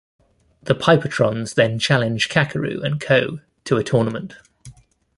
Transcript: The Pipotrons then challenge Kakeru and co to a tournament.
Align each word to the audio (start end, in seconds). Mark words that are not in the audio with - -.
The 0.63 0.73
Pipotrons 0.73 1.53
then 1.53 1.77
challenge 1.77 2.27
Kakeru 2.27 2.83
and 2.83 2.99
co 2.99 3.37
to 3.65 3.77
a 3.77 3.83
tournament. 3.83 4.33